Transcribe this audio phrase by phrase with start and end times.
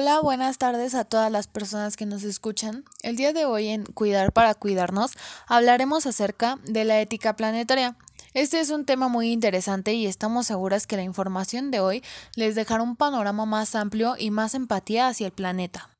[0.00, 2.84] Hola, buenas tardes a todas las personas que nos escuchan.
[3.02, 5.14] El día de hoy en Cuidar para Cuidarnos
[5.48, 7.96] hablaremos acerca de la ética planetaria.
[8.32, 12.04] Este es un tema muy interesante y estamos seguras que la información de hoy
[12.36, 15.90] les dejará un panorama más amplio y más empatía hacia el planeta.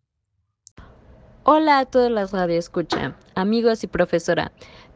[1.43, 4.53] Hola a todas las escucha, amigos y profesora.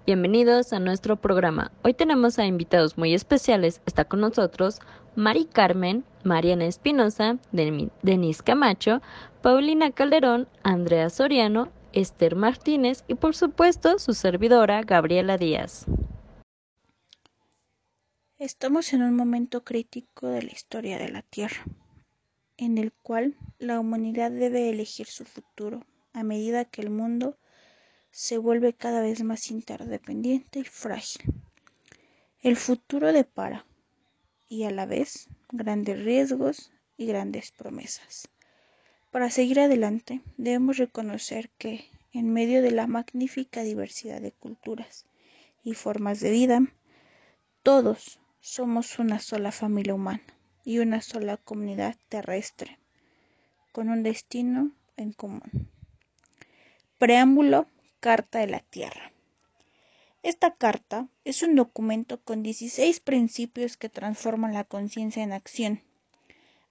[0.06, 1.72] Bienvenidos a nuestro programa.
[1.82, 3.80] Hoy tenemos a invitados muy especiales.
[3.84, 4.80] Está con nosotros
[5.14, 9.02] Mari Carmen, Mariana Espinosa, Denise Camacho,
[9.42, 15.84] Paulina Calderón, Andrea Soriano, Esther Martínez y por supuesto su servidora Gabriela Díaz.
[18.38, 21.62] Estamos en un momento crítico de la historia de la Tierra,
[22.56, 25.84] en el cual la humanidad debe elegir su futuro
[26.14, 27.36] a medida que el mundo
[28.10, 31.22] se vuelve cada vez más interdependiente y frágil.
[32.40, 33.64] El futuro depara,
[34.52, 38.28] y a la vez, grandes riesgos y grandes promesas.
[39.10, 45.06] Para seguir adelante, debemos reconocer que, en medio de la magnífica diversidad de culturas
[45.64, 46.60] y formas de vida,
[47.62, 50.22] todos somos una sola familia humana
[50.66, 52.78] y una sola comunidad terrestre,
[53.72, 55.70] con un destino en común.
[56.98, 57.68] Preámbulo,
[58.00, 59.11] Carta de la Tierra.
[60.22, 65.82] Esta carta es un documento con 16 principios que transforman la conciencia en acción.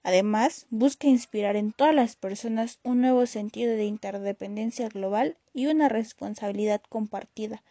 [0.02, 5.90] Además, busca inspirar en todas las personas un nuevo sentido de interdependencia global y una
[5.90, 7.62] responsabilidad compartida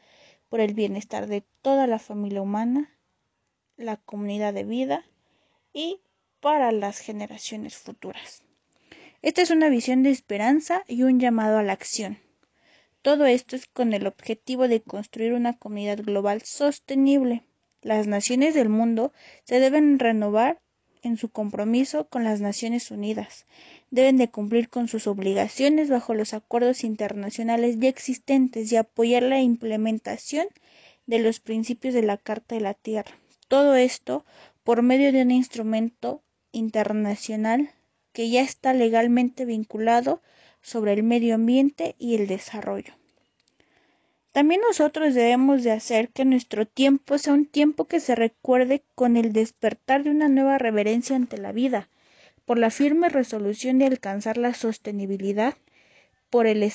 [0.49, 2.95] por el bienestar de toda la familia humana,
[3.75, 5.03] la comunidad de vida
[5.73, 5.99] y
[6.41, 8.43] para las generaciones futuras.
[9.23, 12.19] Esta es una visión de esperanza y un llamado a la acción.
[13.01, 17.43] Todo esto es con el objetivo de construir una comunidad global sostenible.
[17.81, 19.11] Las naciones del mundo
[19.43, 20.61] se deben renovar
[21.01, 23.47] en su compromiso con las Naciones Unidas.
[23.89, 29.41] Deben de cumplir con sus obligaciones bajo los acuerdos internacionales ya existentes y apoyar la
[29.41, 30.47] implementación
[31.07, 33.17] de los principios de la Carta de la Tierra.
[33.47, 34.25] Todo esto
[34.63, 37.71] por medio de un instrumento internacional
[38.13, 40.21] que ya está legalmente vinculado
[40.61, 42.93] sobre el medio ambiente y el desarrollo.
[44.31, 49.17] También nosotros debemos de hacer que nuestro tiempo sea un tiempo que se recuerde con
[49.17, 51.89] el despertar de una nueva reverencia ante la vida,
[52.45, 55.55] por la firme resolución de alcanzar la sostenibilidad,
[56.29, 56.71] por el,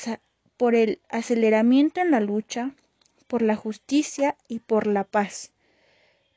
[0.58, 2.72] por el aceleramiento en la lucha,
[3.26, 5.53] por la justicia y por la paz,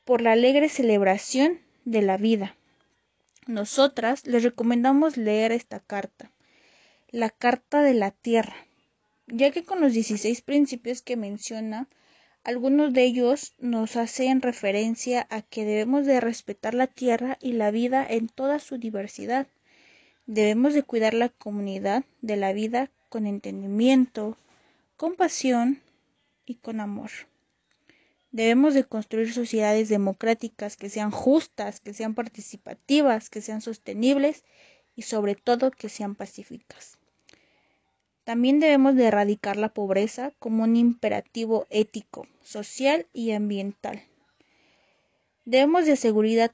[0.06, 2.56] por la alegre celebración de la vida.
[3.46, 6.32] Nosotras les recomendamos leer esta carta
[7.12, 8.56] la Carta de la Tierra,
[9.26, 11.90] ya que con los 16 principios que menciona,
[12.44, 17.72] algunos de ellos nos hacen referencia a que debemos de respetar la tierra y la
[17.72, 19.48] vida en toda su diversidad.
[20.28, 24.38] Debemos de cuidar la comunidad de la vida con entendimiento,
[24.96, 25.82] compasión
[26.46, 27.10] y con amor.
[28.32, 34.46] Debemos de construir sociedades democráticas que sean justas, que sean participativas, que sean sostenibles
[34.96, 36.99] y sobre todo que sean pacíficas.
[38.30, 44.04] También debemos de erradicar la pobreza como un imperativo ético, social y ambiental.
[45.46, 46.54] Debemos de asegurar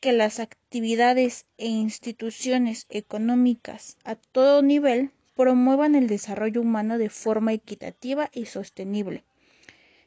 [0.00, 7.52] que las actividades e instituciones económicas a todo nivel promuevan el desarrollo humano de forma
[7.52, 9.22] equitativa y sostenible.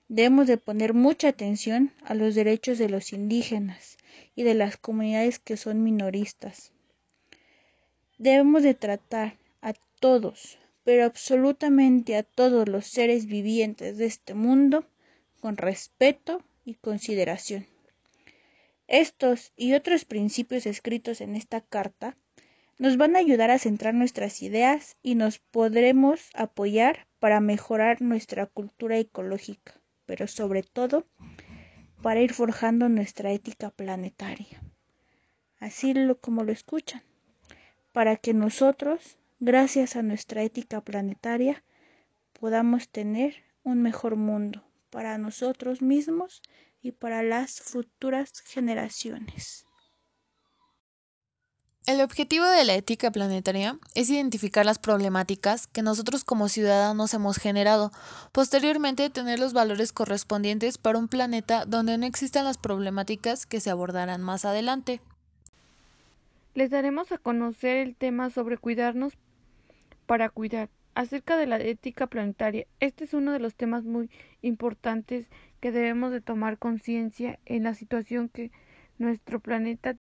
[0.09, 3.97] Debemos de poner mucha atención a los derechos de los indígenas
[4.35, 6.73] y de las comunidades que son minoristas.
[8.17, 9.71] Debemos de tratar a
[10.01, 14.85] todos, pero absolutamente a todos los seres vivientes de este mundo
[15.41, 17.65] con respeto y consideración.
[18.87, 22.15] Estos y otros principios escritos en esta carta
[22.77, 28.45] nos van a ayudar a centrar nuestras ideas y nos podremos apoyar para mejorar nuestra
[28.45, 31.07] cultura ecológica, pero sobre todo
[32.03, 34.61] para ir forjando nuestra ética planetaria.
[35.57, 37.01] Así como lo escuchan,
[37.91, 41.63] para que nosotros gracias a nuestra ética planetaria,
[42.33, 46.41] podamos tener un mejor mundo para nosotros mismos
[46.81, 49.65] y para las futuras generaciones.
[51.85, 57.37] El objetivo de la ética planetaria es identificar las problemáticas que nosotros como ciudadanos hemos
[57.37, 57.91] generado,
[58.31, 63.69] posteriormente tener los valores correspondientes para un planeta donde no existan las problemáticas que se
[63.69, 65.01] abordarán más adelante.
[66.55, 69.13] Les daremos a conocer el tema sobre cuidarnos
[70.05, 70.69] para cuidar.
[70.93, 74.09] Acerca de la ética planetaria, este es uno de los temas muy
[74.41, 75.27] importantes
[75.59, 78.51] que debemos de tomar conciencia en la situación que
[78.97, 79.95] nuestro planeta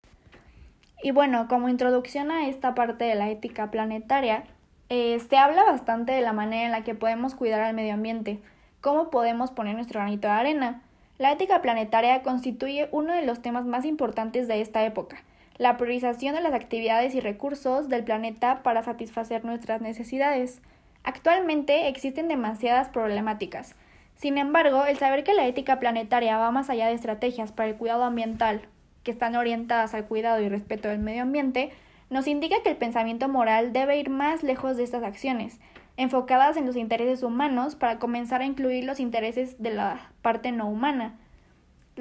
[1.03, 4.45] Y bueno, como introducción a esta parte de la ética planetaria,
[4.91, 8.41] eh, se habla bastante de la manera en la que podemos cuidar al medio ambiente,
[8.83, 10.83] cómo podemos poner nuestro granito de arena.
[11.17, 15.23] La ética planetaria constituye uno de los temas más importantes de esta época,
[15.59, 20.61] la priorización de las actividades y recursos del planeta para satisfacer nuestras necesidades.
[21.05, 23.75] Actualmente existen demasiadas problemáticas.
[24.17, 27.77] Sin embargo, el saber que la ética planetaria va más allá de estrategias para el
[27.77, 28.63] cuidado ambiental
[29.03, 31.73] que están orientadas al cuidado y respeto del medio ambiente,
[32.11, 35.59] nos indica que el pensamiento moral debe ir más lejos de estas acciones,
[35.97, 40.69] enfocadas en los intereses humanos para comenzar a incluir los intereses de la parte no
[40.69, 41.19] humana,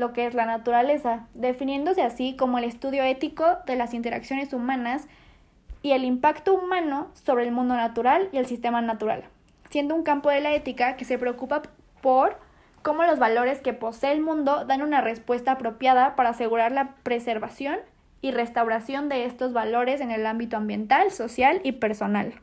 [0.02, 5.08] lo que es la naturaleza, definiéndose así como el estudio ético de las interacciones humanas
[5.84, 9.24] y el impacto humano sobre el mundo natural y el sistema natural,
[9.70, 11.62] siendo un campo de la ética que se preocupa
[12.02, 12.38] por
[12.82, 17.78] cómo los valores que posee el mundo dan una respuesta apropiada para asegurar la preservación
[18.22, 22.42] y restauración de estos valores en el ámbito ambiental, social y personal.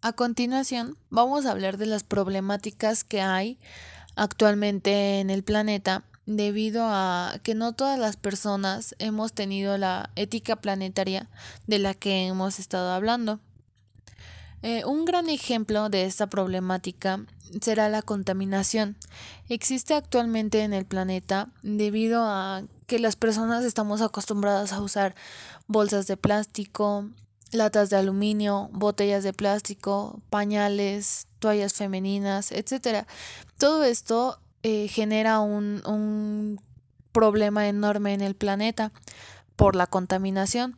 [0.00, 3.58] A continuación, vamos a hablar de las problemáticas que hay
[4.16, 10.56] actualmente en el planeta debido a que no todas las personas hemos tenido la ética
[10.56, 11.28] planetaria
[11.68, 13.38] de la que hemos estado hablando.
[14.62, 17.24] Eh, un gran ejemplo de esta problemática
[17.60, 18.96] será la contaminación.
[19.48, 25.14] Existe actualmente en el planeta debido a que las personas estamos acostumbradas a usar
[25.68, 27.08] bolsas de plástico,
[27.52, 33.06] latas de aluminio, botellas de plástico, pañales, toallas femeninas, etc.
[33.58, 36.60] Todo esto eh, genera un, un
[37.12, 38.92] problema enorme en el planeta
[39.56, 40.76] por la contaminación.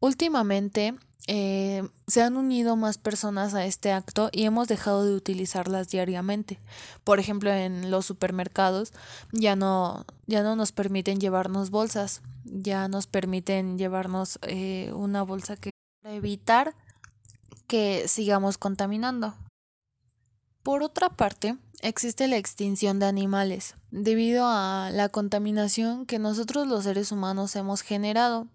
[0.00, 0.94] Últimamente
[1.26, 6.58] eh, se han unido más personas a este acto y hemos dejado de utilizarlas diariamente.
[7.02, 8.92] Por ejemplo, en los supermercados
[9.32, 15.56] ya no, ya no nos permiten llevarnos bolsas, ya nos permiten llevarnos eh, una bolsa
[15.56, 15.73] que
[16.14, 16.74] evitar
[17.66, 19.34] que sigamos contaminando.
[20.62, 26.84] Por otra parte, existe la extinción de animales debido a la contaminación que nosotros los
[26.84, 28.48] seres humanos hemos generado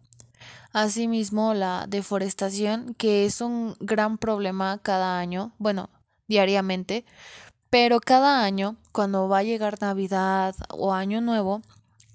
[0.72, 5.90] Asimismo, la deforestación, que es un gran problema cada año, bueno,
[6.28, 7.06] diariamente,
[7.72, 11.62] pero cada año, cuando va a llegar Navidad o Año Nuevo,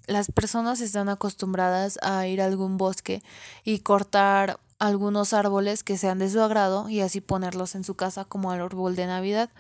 [0.06, 3.23] las personas están acostumbradas a ir a algún bosque
[3.64, 8.25] y cortar algunos árboles que sean de su agrado y así ponerlos en su casa
[8.25, 9.50] como el árbol de Navidad.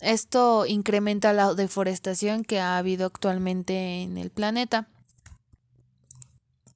[0.00, 4.86] Esto incrementa la deforestación que ha habido actualmente en el planeta.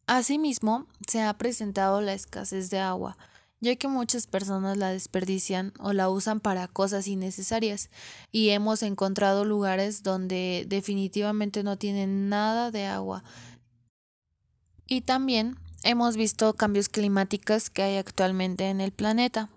[0.07, 3.17] Asimismo, se ha presentado la escasez de agua,
[3.61, 7.91] ya que muchas personas la desperdician o la usan para cosas innecesarias,
[8.33, 13.23] y hemos encontrado lugares donde definitivamente no tienen nada de agua.
[14.89, 19.49] Y también hemos visto cambios climáticos que hay actualmente en el planeta.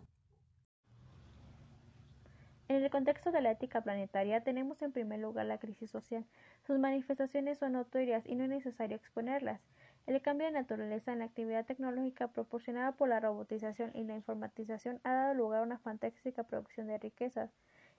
[2.67, 6.25] En el contexto de la ética planetaria tenemos en primer lugar la crisis social.
[6.65, 9.61] Sus manifestaciones son notorias y no es necesario exponerlas.
[10.07, 14.99] El cambio de naturaleza en la actividad tecnológica proporcionada por la robotización y la informatización
[15.03, 17.51] ha dado lugar a una fantástica producción de riquezas.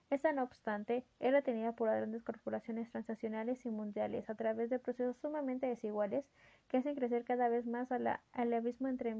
[0.09, 5.17] Esta, no obstante, es retenida por grandes corporaciones transnacionales y mundiales a través de procesos
[5.17, 6.25] sumamente desiguales
[6.69, 9.13] que hacen crecer cada vez más al abismo entre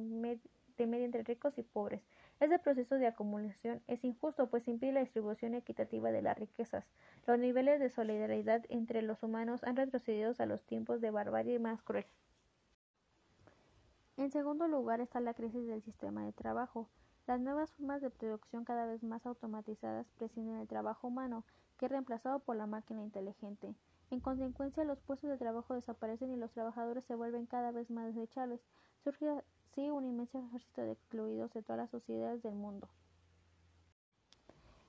[0.78, 2.02] de medio entre ricos y pobres.
[2.40, 6.86] Este proceso de acumulación es injusto, pues impide la distribución equitativa de las riquezas.
[7.26, 11.82] Los niveles de solidaridad entre los humanos han retrocedido a los tiempos de barbarie más
[11.82, 12.06] cruel.
[14.18, 16.88] En segundo lugar está la crisis del sistema de trabajo.
[17.28, 21.44] Las nuevas formas de producción cada vez más automatizadas prescinden del trabajo humano,
[21.78, 23.76] que es reemplazado por la máquina inteligente.
[24.12, 28.06] En consecuencia, los puestos de trabajo desaparecen y los trabajadores se vuelven cada vez más
[28.16, 28.62] desechables.
[29.04, 32.88] Surge así un inmenso ejército de excluidos de todas las sociedades del mundo.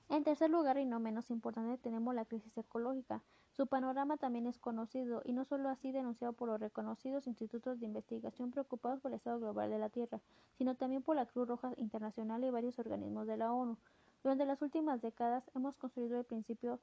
[0.07, 3.21] En tercer lugar, y no menos importante, tenemos la crisis ecológica.
[3.59, 7.87] Su panorama también es conocido, y no solo así denunciado por los reconocidos institutos de
[7.87, 10.21] investigación preocupados por el estado global de la Tierra,
[10.57, 13.75] sino también por la Cruz Roja Internacional y varios organismos de la ONU.
[14.23, 16.79] Durante las últimas décadas hemos construido el principio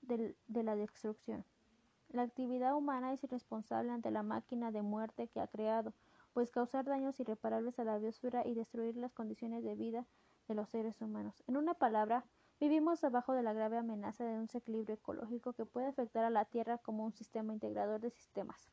[0.00, 1.44] de la destrucción.
[2.08, 5.92] La actividad humana es irresponsable ante la máquina de muerte que ha creado,
[6.32, 10.04] pues causar daños irreparables a la biosfera y destruir las condiciones de vida
[10.48, 11.40] de los seres humanos.
[11.46, 12.24] En una palabra,
[12.60, 16.44] Vivimos debajo de la grave amenaza de un desequilibrio ecológico que puede afectar a la
[16.44, 18.68] Tierra como un sistema integrador de sistemas.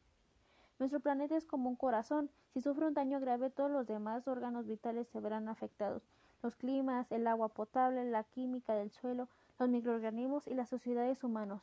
[0.77, 2.29] Nuestro planeta es como un corazón.
[2.53, 6.03] Si sufre un daño grave, todos los demás órganos vitales se verán afectados.
[6.43, 11.61] Los climas, el agua potable, la química del suelo, los microorganismos y las sociedades humanos.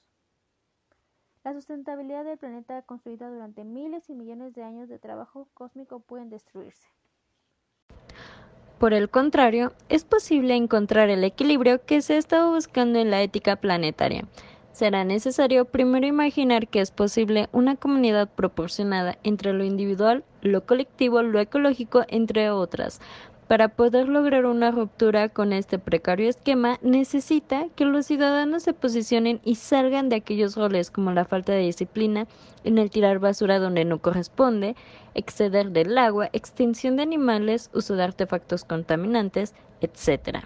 [1.44, 6.30] La sustentabilidad del planeta construida durante miles y millones de años de trabajo cósmico pueden
[6.30, 6.88] destruirse.
[8.84, 13.22] Por el contrario, es posible encontrar el equilibrio que se ha estado buscando en la
[13.22, 14.26] ética planetaria.
[14.72, 21.22] Será necesario primero imaginar que es posible una comunidad proporcionada entre lo individual, lo colectivo,
[21.22, 23.00] lo ecológico, entre otras,
[23.48, 29.40] para poder lograr una ruptura con este precario esquema, necesita que los ciudadanos se posicionen
[29.44, 32.26] y salgan de aquellos roles como la falta de disciplina
[32.64, 34.76] en el tirar basura donde no corresponde,
[35.14, 40.38] exceder del agua, extinción de animales, uso de artefactos contaminantes, etc.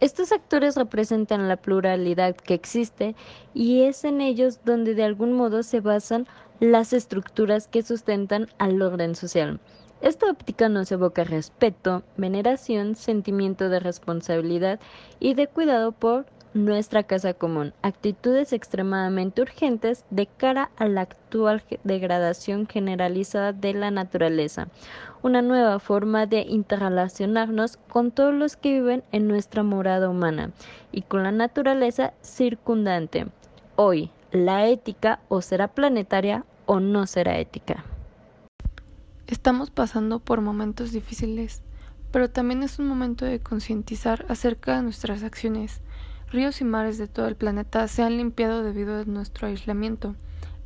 [0.00, 3.14] Estos actores representan la pluralidad que existe
[3.54, 6.26] y es en ellos donde de algún modo se basan
[6.60, 9.60] las estructuras que sustentan al orden social.
[10.02, 14.80] Esta óptica nos evoca respeto, veneración, sentimiento de responsabilidad
[15.20, 21.62] y de cuidado por nuestra casa común, actitudes extremadamente urgentes de cara a la actual
[21.84, 24.66] degradación generalizada de la naturaleza,
[25.22, 30.50] una nueva forma de interrelacionarnos con todos los que viven en nuestra morada humana
[30.90, 33.28] y con la naturaleza circundante.
[33.76, 37.84] Hoy, la ética o será planetaria o no será ética.
[39.32, 41.62] Estamos pasando por momentos difíciles,
[42.10, 45.80] pero también es un momento de concientizar acerca de nuestras acciones.
[46.30, 50.16] Ríos y mares de todo el planeta se han limpiado debido a nuestro aislamiento.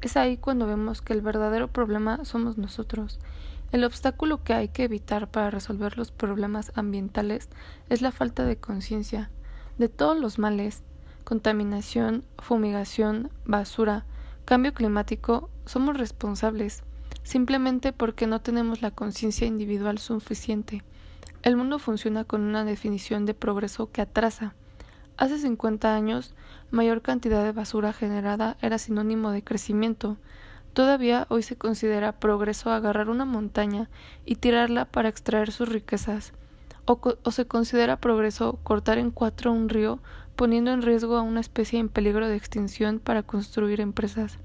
[0.01, 3.21] Es ahí cuando vemos que el verdadero problema somos nosotros.
[3.71, 7.49] El obstáculo que hay que evitar para resolver los problemas ambientales
[7.89, 9.31] es la falta de conciencia
[9.79, 10.83] de todos los males,
[11.23, 14.07] contaminación, fumigación, basura,
[14.45, 16.83] cambio climático, somos responsables
[17.27, 20.85] simplemente porque no tenemos la conciencia individual suficiente.
[21.43, 24.55] El mundo funciona con una definición de progreso que atrasa.
[25.17, 26.35] Hace 50 años,
[26.71, 30.19] mayor cantidad de basura generada era sinónimo de crecimiento.
[30.73, 33.91] Todavía hoy se considera progreso agarrar una montaña
[34.25, 36.33] y tirarla para extraer sus riquezas.
[36.85, 39.99] O, o, se considera progreso cortar en cuatro un río
[40.37, 44.39] poniendo en riesgo a una especie en peligro de extinción para construir empresas.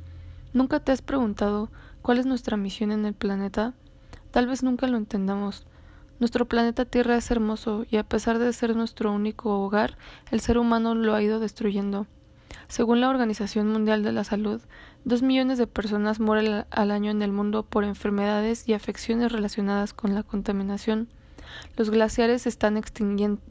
[0.52, 1.70] ¿Nunca te has preguntado
[2.02, 3.74] ¿Cuál es nuestra misión en el planeta?
[4.32, 5.68] Tal vez nunca lo entendamos.
[6.20, 9.98] Nuestro planeta Tierra es hermoso y a pesar de ser nuestro único hogar,
[10.32, 12.08] el ser humano lo ha ido destruyendo.
[12.68, 14.62] Según la Organización Mundial de la Salud,
[15.06, 19.94] dos millones de personas mueren al año en el mundo por enfermedades y afecciones relacionadas
[19.94, 21.08] con la contaminación.
[21.78, 23.42] Los glaciares se están extinguiendo.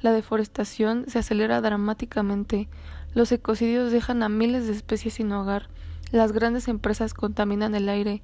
[0.00, 2.68] La deforestación se acelera dramáticamente.
[3.14, 5.68] Los ecocidios dejan a miles de especies sin hogar.
[6.12, 8.22] Las grandes empresas contaminan el aire.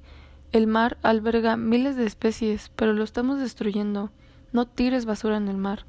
[0.51, 4.11] El mar alberga miles de especies, pero lo estamos destruyendo.
[4.51, 5.85] No tires basura en el mar.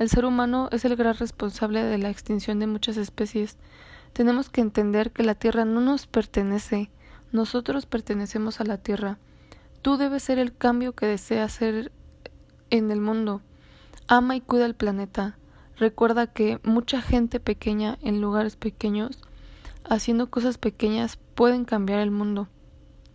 [0.00, 3.58] El ser humano es el gran responsable de la extinción de muchas especies.
[4.12, 6.90] Tenemos que entender que la Tierra no nos pertenece.
[7.30, 9.18] Nosotros pertenecemos a la Tierra.
[9.82, 11.92] Tú debes ser el cambio que deseas ser
[12.70, 13.40] en el mundo.
[14.08, 15.38] Ama y cuida el planeta.
[15.76, 19.20] Recuerda que mucha gente pequeña en lugares pequeños
[19.88, 22.48] haciendo cosas pequeñas pueden cambiar el mundo.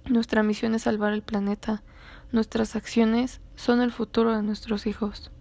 [0.10, 1.84] Nuestra misión es salvar el planeta.
[2.32, 5.32] Nuestras acciones son el futuro de nuestros hijos.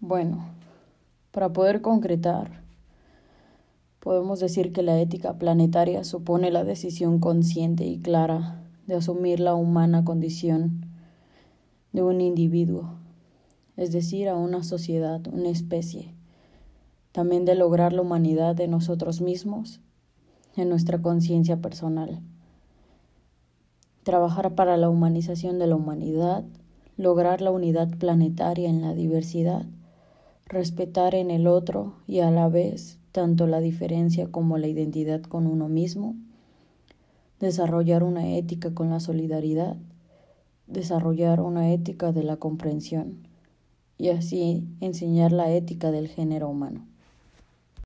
[0.00, 0.50] Bueno,
[1.30, 2.62] para poder concretar,
[4.00, 9.54] podemos decir que la ética planetaria supone la decisión consciente y clara de asumir la
[9.54, 10.90] humana condición
[11.92, 12.98] de un individuo,
[13.76, 16.12] es decir, a una sociedad, una especie
[17.12, 19.80] también de lograr la humanidad de nosotros mismos,
[20.56, 22.20] en nuestra conciencia personal.
[24.02, 26.44] Trabajar para la humanización de la humanidad,
[26.96, 29.66] lograr la unidad planetaria en la diversidad,
[30.46, 35.46] respetar en el otro y a la vez tanto la diferencia como la identidad con
[35.46, 36.16] uno mismo,
[37.40, 39.76] desarrollar una ética con la solidaridad,
[40.66, 43.28] desarrollar una ética de la comprensión
[43.98, 46.86] y así enseñar la ética del género humano.